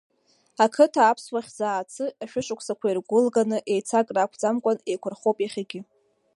Ақыҭа 0.63 1.01
аԥсуа 1.03 1.45
хьӡы 1.45 1.65
Аацы 1.69 2.05
ашәышықәсақәа 2.23 2.87
иргәыл-ганы 2.89 3.57
еицакра 3.73 4.19
ақәӡамкәан 4.23 4.77
еиқәырхоуп 4.89 5.37
иахьагьы. 5.41 5.79